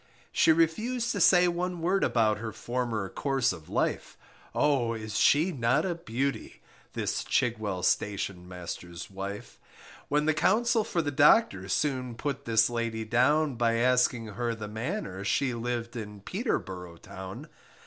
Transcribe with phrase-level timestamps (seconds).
[0.31, 4.17] She refused to say one word about Her former course of life;
[4.55, 6.63] Oh, is she not a beauty!
[6.93, 9.59] This Chigwell Station master's wife
[10.07, 14.67] When the Counsel for the Docter, Soon put this lady down, By asking her the
[14.67, 17.47] manner She lived in Peterborough town.